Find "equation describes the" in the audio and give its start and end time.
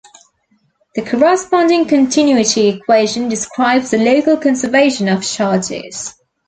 2.69-3.99